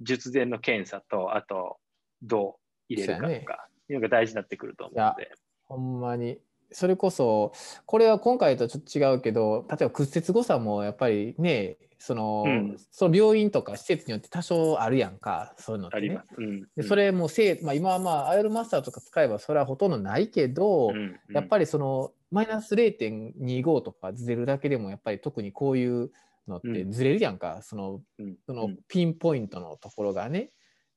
[0.00, 1.78] 術前の検査と、あと、
[2.22, 5.30] どう入れるかとか、いうのが大事になってくると思うので。
[5.66, 6.38] ほんまに。
[6.70, 7.52] それこそ、
[7.86, 12.76] これは今回とちょっと違うけど、例えば屈折誤差もやっぱりね、その、うん。
[12.90, 15.98] その病院とか施設によって多少あるやんか、そういうのって、ね。
[15.98, 16.34] あります。
[16.36, 16.62] うん。
[16.76, 21.18] でそれもせい、まあ、今はまあ、アイルマスターとか使えばそれはほとんどないけど、うん、うん。
[21.34, 26.10] やっぱりそのマイナス0.25とかずれるだけでもやっぱり特にこういう
[26.46, 28.36] のってずれるやんか、そのうん。
[28.46, 28.78] そうのん。
[28.86, 30.50] ピンポイントのところがね。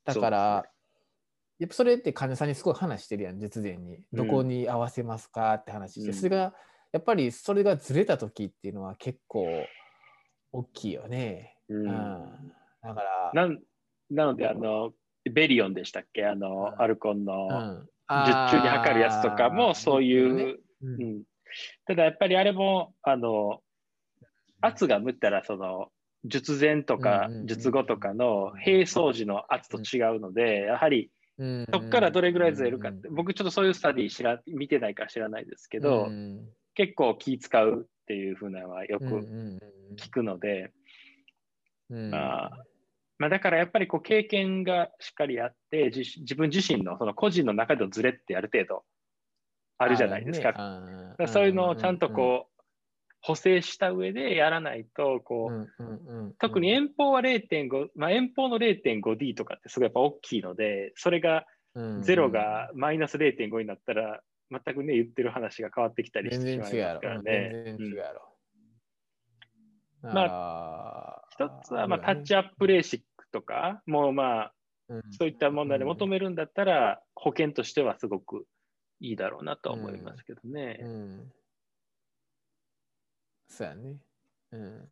[0.05, 0.65] だから、
[1.61, 3.99] やっぱそれって患者さんにすごい話してるやん、術前に。
[4.11, 6.15] どこに合わせますかって話して、うん。
[6.15, 6.55] それが
[6.91, 9.69] やっぱりそれがずれた時っていうのは結構
[10.51, 11.55] 大きいよね。
[11.69, 11.85] うん。
[11.85, 12.51] うん。
[12.81, 13.01] だか
[13.33, 13.47] ら、
[14.09, 14.91] なので、あの、
[15.31, 16.25] ベリオンでしたっけ？
[16.25, 16.81] あの、うん。
[16.81, 17.89] アルコンうのん、
[18.25, 20.43] 十中に測るやつとかもそういう、ね
[20.81, 21.05] ううん。
[21.05, 21.23] ん、
[21.85, 23.61] ただやっぱりあれも、あの、
[24.61, 25.89] 圧が向ったら、その、
[26.25, 31.09] 術前とか術後とかの並走時の圧と違うので、やはりうん
[31.71, 39.05] そこからどれぐらいずれるかって、うん僕ちょっとそういうスタディ知ら見てないから知らないですけど、うん結構気使うっていうふうなのはよく
[39.97, 40.71] 聞くので、
[41.89, 42.11] うん。
[42.11, 42.51] まあ
[43.19, 48.83] まあ、だからやっぱりこう経験がしっかりあって、自自分自身のその個人の中でのズレってある程度
[49.77, 50.53] あるじゃないですか。
[50.53, 51.13] ね。
[51.17, 52.50] らそういうのをちゃんとこう
[53.21, 67.21] 補正した上でやらないと、こう、特に遠方は0.5、まあ、遠方の 0.5D とかってすごいやっぱ大きいので、それがうんゼロがマイナス0.5になったら、全くね、言ってる話が変わってきたりしてしまいますから。
[67.21, 67.63] ね。
[67.65, 68.27] 全然違うやろ。
[70.03, 74.53] まあ一つは、まあ、タッチアップレーシックとか、もうまあ、
[75.11, 78.45] そういった問題で求めるんだったら、保険としてはすごく
[78.99, 80.79] いいだろうなとは思いますけどね。
[80.81, 81.31] うん。
[83.51, 83.97] そうやね。
[84.53, 84.89] うん。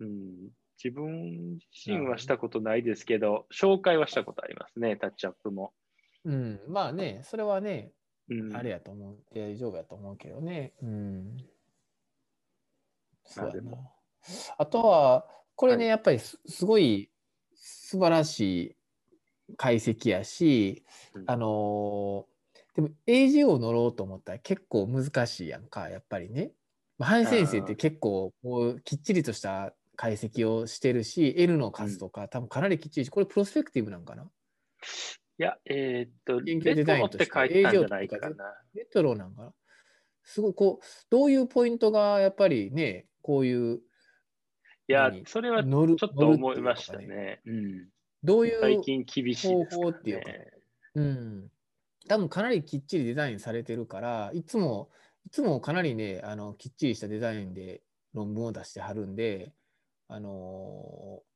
[0.00, 0.50] うん、
[0.82, 5.72] 自分自身はしたことないですけど、紹介はしたことありますね、タッチアップも。
[6.24, 7.90] うん、まあね、それはね、
[8.30, 10.72] うん、あれやと思う、大丈夫やと思うけどね。
[10.80, 11.36] うん。
[13.24, 13.78] そうやなま
[14.58, 17.10] あとは、これね、はいやっぱりすすごい
[17.56, 18.76] 素晴らしい
[19.56, 20.84] 解析やし、
[21.14, 22.38] うんあのー
[22.76, 26.52] でも AG を乗ろうと思ったら結構難しいやんか、やっぱりね。
[26.98, 34.24] まあ、林先生って結構こうきっちりとした解析をしてるし、L の数とか多分かなりきっちりし、これプロスペクティブなんかな？
[34.24, 34.26] い
[35.38, 38.44] や、えーっと、研究デザインとしてロって書いてたんじゃないかな。
[38.74, 39.52] レトロなんかな？
[40.24, 43.80] すごいこう、どういうポイントがやっぱりね、こういう
[44.88, 47.40] いや何、それはちょっと思いましたね。
[47.46, 47.88] うん、
[48.22, 50.50] どういう最近厳しい方法っていうかね。
[50.94, 51.48] うん。
[52.08, 54.88] 多分かなりきっちりデザインされてるから、いつも、
[55.28, 57.82] いつもかなりね、あの、きっちりしたデザインで
[58.14, 59.52] 論文を出してはるんで、
[60.08, 61.28] あのー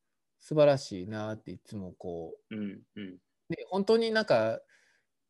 [0.44, 3.04] 素晴らしいなっていつもこうんうん。
[3.04, 3.18] う、
[3.50, 4.58] ね、本当になんか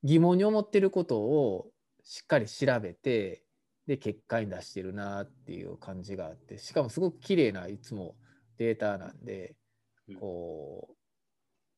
[0.02, 1.70] 疑問に思ってることを
[2.02, 3.44] しっかり調べて、
[3.86, 8.16] で、結果に出してるなっていう感じがあって、しかもすごく綺麗ないつも
[8.56, 9.56] データなんで
[10.08, 10.96] うん、こ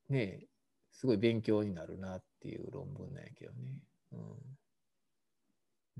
[0.08, 0.46] う、ねえ、
[0.92, 3.80] すごい勉強になるなっていう論文なんやけどね。
[4.12, 4.16] う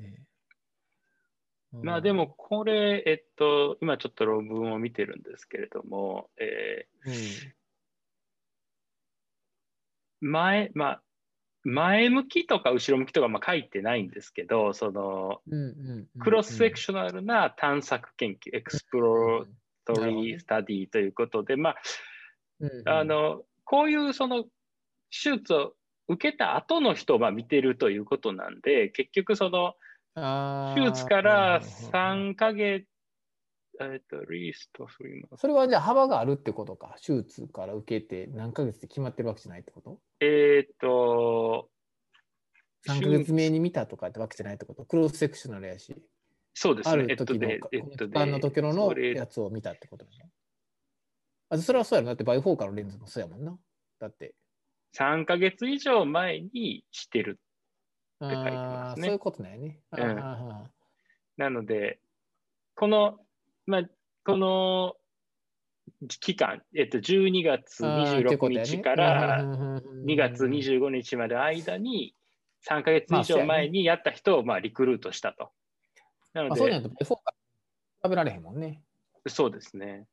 [0.03, 0.25] ん、ね
[1.83, 7.55] まあでも、これ、えっと、今ちょっと論文を見てるんですけれども、えうんー
[10.21, 11.03] 前、まあ、
[11.65, 15.41] 前向きとか後ろ向きとかまあ書いてないんですけど、その、
[16.21, 21.77] cross-sectional な探索研究、 exploratory study ということで、まあ、
[22.61, 22.89] うんうん。
[22.89, 24.45] あの、こういうその
[25.11, 25.75] 手術を
[26.09, 29.75] 受けた後の人をまあ見てるということなんで、結局その
[30.15, 31.73] 手術からうんうんうん
[32.31, 32.87] 3ヶ月、
[33.81, 34.89] えっと、 least 3
[35.31, 36.95] マそれはじゃあ幅があるってことか？
[37.05, 39.99] 手術から受けて何ヶ月って決まってるわけじゃないってこと？
[40.21, 41.69] えっと、
[42.89, 44.85] 3ヶ月目に見たとかってわけじゃないってこと？
[44.85, 45.95] クロスセクショナルやし。
[46.55, 46.93] そうですね。
[46.93, 50.17] ある時の、えっとで、えっと期間の時ののやつを見たってことなの
[51.51, 52.07] あそれはそうやろ。
[52.07, 53.59] だってバイフォーカルのレンズもそうやもんな。
[53.99, 54.37] だって。
[54.97, 57.41] 3ヶ月以上前にしてる。
[58.21, 59.81] あ書いてますねーそういうことなんやね。
[59.91, 60.71] あうん
[61.37, 61.99] なので、
[62.77, 63.19] この、
[63.67, 63.83] まあ、
[64.25, 64.95] この
[66.21, 72.15] 期間、えっと、12月ーあーってこ26とやね日からうんうんうんうん2月25日までの間に、
[72.69, 75.51] 3ヶ月以上前にやった人をまあリクルートしたと。
[76.35, 78.83] なのあそうじゃで、ないと食べられへんもんね。
[79.27, 80.07] そうですね。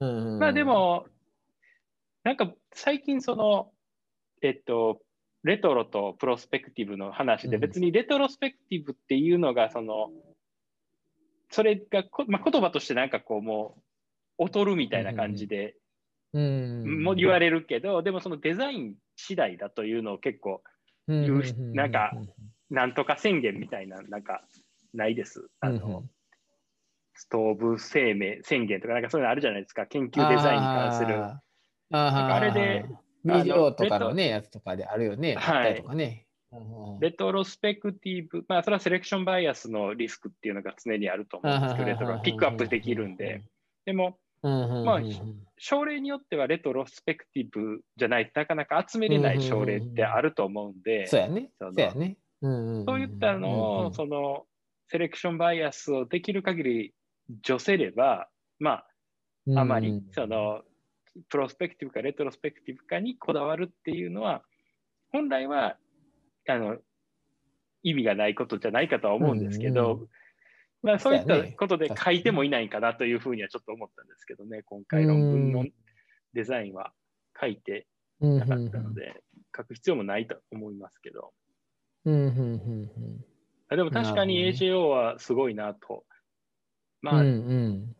[0.00, 1.06] まあで、も、
[2.22, 3.72] なんか最近その、
[4.42, 5.00] えっと、
[5.44, 7.60] レトロとプロスペクティブの話で、うん。
[7.60, 10.10] 別にレトロスペクティブっていうのが、その、
[11.50, 13.76] それがこ、まあ、言葉としてなんかこうも
[14.38, 15.76] う、劣るみたいな感じで
[16.32, 17.04] うん。
[17.04, 20.62] も言われるけど、でもそのデザイン次第だというのを結構、
[21.06, 21.42] うん言う
[21.74, 22.12] なんか
[22.70, 24.42] なんとか宣言みたいな、なんか
[24.94, 25.46] ないです。
[25.60, 25.78] あうん。
[25.78, 26.04] の、
[27.12, 29.86] ストーブ生命宣言とか、なんかそういうのあるじゃないですか。
[29.86, 31.22] 研究デザインに関する。
[31.22, 31.40] あ
[31.90, 32.86] あれで、
[33.24, 35.34] ビデオとかあののね、やつとかであるよね。
[35.34, 36.26] はいとかね。
[37.00, 43.42] レトロスペクティブ、まあ、それはセレクションバイアスのリスクっていうのが常にあると思うんですけど、レトロはピックアップできるんで。。
[43.86, 45.00] でも、まあ
[45.56, 51.50] 症例によってはレトロスペクティブじゃないとなかなか集めれない症例ってあると思うんで、そうやね。
[51.58, 52.18] そうやね。
[52.42, 54.44] そそういったのを、その、
[54.88, 56.94] セレクションバイアスをできる限り
[57.42, 58.86] 除せれば、まあ、
[59.60, 60.62] あまり、そ、の、
[61.28, 64.42] プロスペクティブかレトロスペクティブかにこだわるっていうのは、
[65.12, 65.76] 本来は、
[66.48, 66.76] あの、
[67.82, 70.08] 意味がないことじゃないかとは思うんですけど、うんう
[70.82, 75.72] まあそういったことで書いてもいないかなというふうにはちょっと思ったんですけどね、今回論文のうん
[76.34, 76.92] デザインは
[77.40, 77.86] 書いて
[78.20, 79.22] うんなかったので、
[79.56, 81.32] 書く必要もないと思いますけど、
[82.04, 83.24] うんうんうん
[83.70, 86.04] あでも確かに AJO はすごいなと。
[87.00, 87.96] まあ、うんうんうん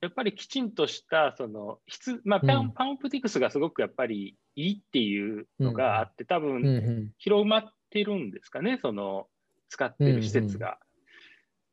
[0.00, 2.72] やっぱりきちんとした、その、質、まあ、パン、うん。
[2.72, 6.62] パンオプティクスがすごくやっぱりいいっていうのがあって、多うん。
[6.62, 9.26] 分、うん広まってるんですかね、その、
[9.68, 10.78] 使ってる施設が。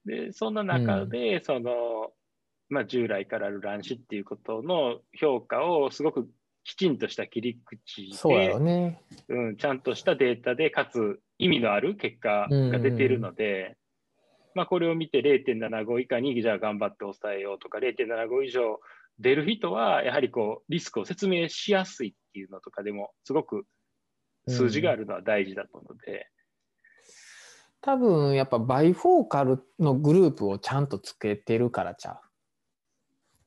[0.05, 2.12] で、そんな中で、その、
[2.69, 6.29] まあ、従来からある乱視っていうことの評価をすごく
[6.63, 9.01] きちんとした切り口そうやで、ろね。
[9.27, 13.77] うん、ちゃんとしたデータで、かつ意味のある結果が出ているので、
[14.55, 18.79] まあ、これを見て0.75以下にじゃあ頑張って抑えようとか、0.75以上
[19.19, 23.65] 出る人は、やはりこう、リスクを説明しやすいっていうのとかでも、すごく
[24.47, 26.27] 数字があるのは大事だと思うので、
[27.81, 32.19] 多分やっぱバイフォーカルのグループをちゃんとつけてるからちゃう。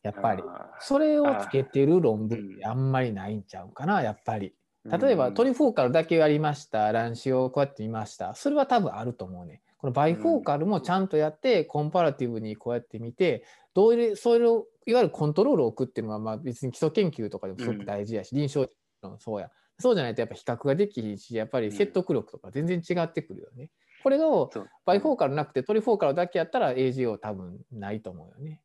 [0.02, 0.42] やっぱり。
[0.46, 4.52] あそれをつけてる論文あんまりないんちゃうかな、やっぱり。
[4.86, 8.34] ー例えば、うんトリフォーカルだけやりました、乱視をこうやって見ました。
[8.34, 9.62] それは多分あると思うね。
[9.86, 18.68] このバイフォーカルもちゃんとやって、コンパラティブにこうやって見て、どういう、それを、いわゆるコントロールを置くっていうのは、まあ別に基礎研究とかでもすごく大事やし、臨床
[19.04, 19.48] のそうや。
[19.78, 23.70] そうじゃないとやっぱ比較ができひんし、やっぱり説得力とか全然違ってくるよね。
[24.02, 24.50] これを
[24.84, 28.62] bifocal なくて trifocal だけやったら AJO 多分ないと思うよね。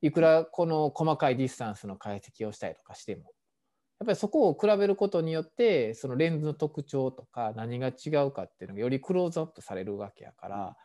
[0.00, 3.32] いくらこの細かい distance の解析をしたりとかしても。
[3.98, 10.76] やっぱりそこを比べることによってそのレンズの特徴とか何が違うかっていうのがよりクローズアップされるわけやから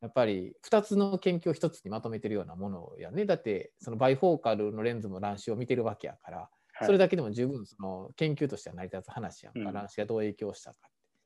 [0.00, 3.24] やっぱり2つの研究を1つにまとめてるようなものやね。
[3.24, 6.38] だってその bifocal のレンズも乱視を見てるわけやから
[6.74, 6.86] はい。
[6.86, 9.60] それだけでも十分その研究としては成り立つ話やんか。
[9.60, 9.72] うん。
[9.72, 10.78] 乱視がどう影響したか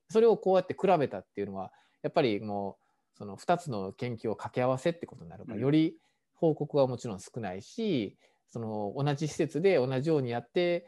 [0.08, 1.70] それをこうやって比べたっていうのは
[2.02, 2.78] やっぱりも
[3.14, 5.62] うその2つの研究を掛け合わせってことになるから、うん。
[5.62, 5.98] より
[6.32, 8.16] 報告はもちろん少ないし
[8.48, 10.86] その同じ施設で同じようにやって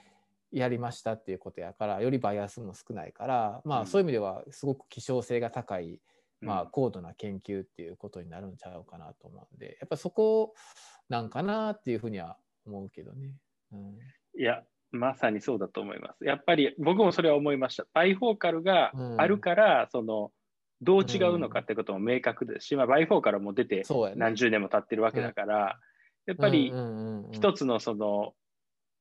[0.54, 3.82] やりましたっていうことやからよりバイアスも少ないからまうん。
[3.82, 6.00] あそういう意味ではすごく希少性が高い、
[6.42, 6.48] うん。
[6.48, 10.54] まあ、高度な研究っていうことになるんちゃうかなと思うんでやっぱそこ
[11.08, 12.36] なんかなっていうふうには
[12.66, 13.34] 思うけどね。
[13.72, 13.98] うん。
[14.38, 16.24] いや、まさにそうだと思います。
[16.24, 17.84] やっぱり僕もそれは思いました。
[17.92, 20.30] バイフォーカルがあるから、その、
[20.80, 23.84] どう違うのかってことも明確ですし、まあ、バイフォーカルも出て
[24.16, 25.78] 何十年も経ってるわけだから、
[26.26, 27.32] やっぱりうんうんうんうん。
[27.32, 28.34] 一つのその、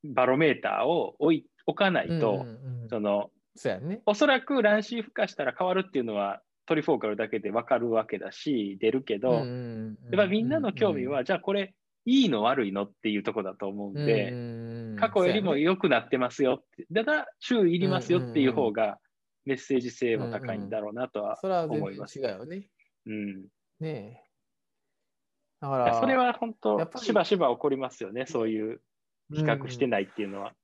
[0.04, 4.02] バロメーターを置い置かないと、うんうんうんその、そね。
[4.06, 9.44] おそらく乱視孵化したら変わるっていうのは、トリフォーカルだけで分かるわけだし、出るけど、やっ
[10.16, 11.74] ぱみんなの興味は、じゃあこれ、
[12.06, 18.98] いいの悪いのっていうところだと思うんで、過去よりも良くなってますよって、ただ注意いりますよっていう方が
[19.46, 22.20] メッセージ性も高いんだろうなとはそれは全思います。
[22.20, 22.68] 然違うよね。
[23.06, 23.46] うん、
[23.80, 24.24] ねえ。
[25.62, 28.82] だから、それは本当しばしば起こりますよね、そういう
[29.32, 29.88] 比較してい。
[29.88, 30.54] ないっていうのは。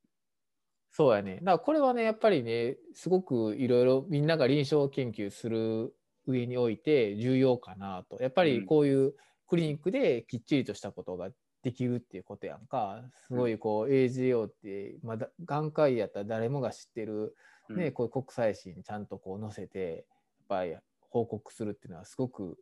[0.91, 1.37] そうやね。
[1.37, 5.95] だからこれはね、やっぱりね、すごくいろいろみんなが臨床研究する
[6.27, 8.19] 上において重要かなと。
[8.21, 9.15] やっぱりこういう
[9.47, 11.31] クリニックできっちりとしたことが
[11.63, 13.03] できるっていうことやんか。
[13.29, 17.37] すごいこう AGO って、まだ眼科医やったら誰もが知ってる、
[17.69, 20.05] ね、うん、こういう国際誌にちゃんとこう載せて、やっ
[20.49, 22.59] ぱり報告するっていうのはすごく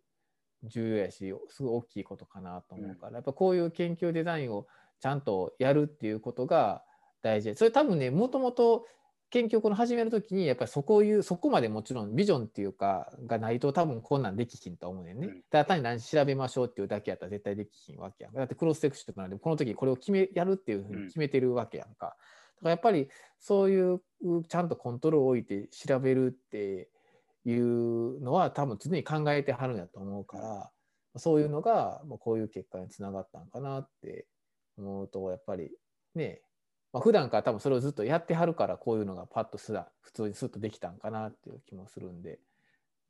[0.64, 4.66] 重要やし、すごい大きいことかなと思うから、やっぱこういう研究デザインを
[5.01, 6.82] ちゃんとやるっていうことが
[7.22, 8.86] 大事で、それ多分ね、もともと
[9.30, 15.26] 研究この始めるときに、やっぱりそこいう、そこまでもちろんビジョンっていうか、がないと多分こんなんできひんと思うねんね。
[15.26, 18.38] うん、ただ単に何調べましょうっていうだけやったら絶対できひんわけやんか。
[18.38, 22.07] だってクロスセクションなんで、この時これを決め、やるっていうふうに決めてるわけやんか。
[22.07, 22.16] だか
[22.62, 24.01] らやっぱりそういう
[24.49, 26.88] ちゃんとコントロールを置いて調べるって
[27.44, 30.70] いうのは多分常に考えてはるんやと思うから、
[31.16, 34.26] そういうのがこういう結果につながったんかなって
[34.79, 35.70] 思うと、やっぱり
[36.14, 36.43] ね、
[36.93, 42.39] まあ、普段から多分それをずっとやってはるからこういうのがパッとすら普通にスッとできたんかなっていう気もするんで、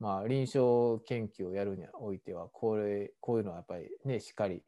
[0.00, 4.62] まあ、臨床研究をやるにおいてはこれこういうのはやっぱりねしっかり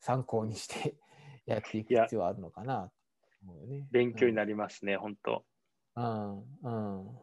[0.00, 0.94] 参考にして
[1.46, 2.92] やっていく必要はあるのかなと
[3.42, 3.88] 思うよね。
[3.90, 5.44] 勉強になりますね、うん、本当。
[5.96, 6.70] うんう
[7.02, 7.18] ん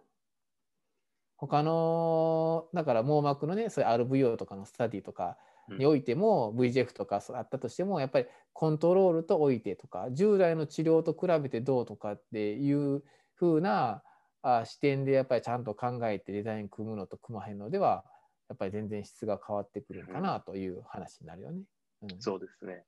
[1.38, 5.38] 他のだから網膜のねそういう RVO とかのスタディとか
[5.78, 13.04] においても VGF とかあったとしてもやっぱりコントロールとおいてとか従来の治療と比べてどうとかっていう
[13.40, 14.04] 風な
[14.42, 18.04] あ視点でやっぱりちゃんと考えてデザイン組むのと組まへんのでは
[18.50, 21.62] やっぱり全然質が変わってくるかなという話になるよね。
[22.02, 22.84] うん、そうですね。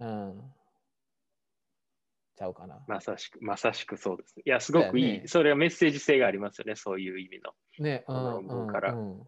[0.00, 0.42] うん。
[2.36, 2.82] ちゃうかな。
[2.88, 4.34] まさしく、まさしくそうです。
[4.44, 5.16] いや、すごくいい。
[5.16, 7.52] そ,、ね、それはメッセージ性がありますよね、そういう意味の。
[7.78, 8.92] ね、論文から。
[8.92, 9.26] うんうん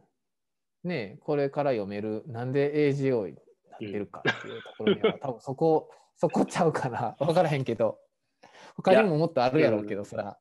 [0.87, 3.35] ね、これから読める、なんで AGO に
[3.71, 7.17] なってるかっていうところには、うん、多分そこ、そこちゃうかな。
[7.21, 7.99] 分からへんけど、
[8.77, 10.39] 他にももっとあるやろうけどさ、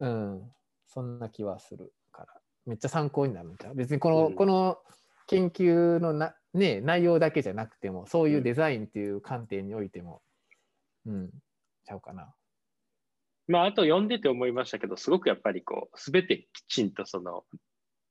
[0.00, 0.52] うん、
[0.86, 3.74] そんな気はするから、めっちゃ参考になるんちゃう。
[3.74, 4.78] 別にこの、うん、この
[5.26, 10.22] 研究のな、ね、内容だけじゃなくても、そういうデザインっていう観点においても、
[11.06, 11.30] うん、うん、
[11.84, 12.34] ちゃうかな。
[13.46, 17.44] まあ、あと読んでて思いましたけど、すごくやっぱりこう、すべてきちんとその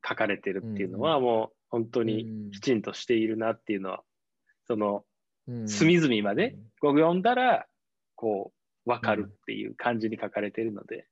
[0.08, 4.04] 書かれてるっていうのは、もう本当にきちんとしているなっていうのは、
[4.66, 5.04] その、
[5.66, 7.66] 隅々までこう読んだら、
[8.16, 8.52] こ
[8.86, 11.08] う、わかるっていう感じに書かれているので、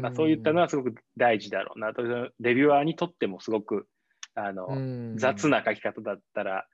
[0.00, 1.94] まあ、そういったのはすごく大事だろうな。
[1.94, 2.02] と、
[2.38, 3.86] レビュアーにとってもすごく、
[4.34, 4.68] あの、
[5.16, 6.66] 雑な書き方だったら、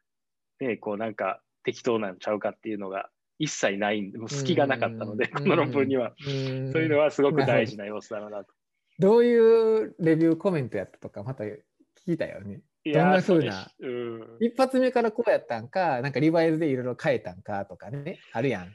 [0.61, 6.15] ね、こうなんか適当なんちゃうかっていうのが一切ないんで、もう隙がなかったので、この論文には。
[6.25, 8.53] そういうのはすごく大事な要素だろうなと。
[9.01, 11.57] どういうレビューコメントやったとか、また聞
[12.05, 12.61] きたよね。
[12.85, 18.75] どんなふうな、うん、一発目からこうやったんか、なんかリバイズでいろいろ変えたんかとかね、あるやん。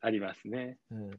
[0.00, 0.78] ありますね。
[0.90, 1.10] うん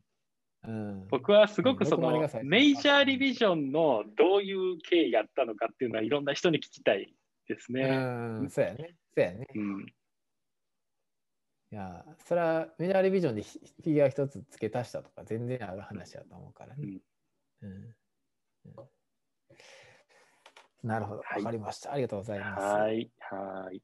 [0.63, 7.13] うん、僕はすごくその、メジャーリビジョンのどういう経緯やったのかっていうのはいろんな人に聞きたい
[7.47, 7.83] ですね。
[7.83, 8.95] うん、そうやね。
[9.15, 9.47] そうやね。
[9.55, 16.99] うん、いや、それはメジャーリビジョンでフィギュア一つ付け足したとか全然ある話だと思うからね。
[17.61, 17.95] うん、うん
[20.83, 21.19] なるほど。
[21.19, 21.91] わ、かりました。
[21.91, 22.65] ありがとうございます。
[22.65, 23.11] はい。
[23.19, 23.81] はい。